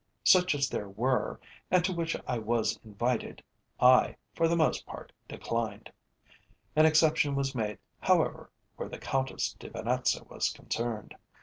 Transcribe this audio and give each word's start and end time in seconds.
Such 0.23 0.55
as 0.55 0.67
there 0.67 0.89
were, 0.89 1.39
and 1.69 1.85
to 1.85 1.93
which 1.93 2.15
I 2.25 2.39
was 2.39 2.79
invited, 2.83 3.43
I, 3.79 4.15
for 4.33 4.47
the 4.47 4.55
most 4.55 4.83
part, 4.87 5.11
declined. 5.27 5.91
An 6.75 6.87
exception 6.87 7.35
was 7.35 7.53
made, 7.53 7.77
however, 7.99 8.49
where 8.77 8.89
the 8.89 8.97
Countess 8.97 9.53
de 9.59 9.69
Venetza 9.69 10.23
was 10.27 10.49
concerned. 10.49 11.13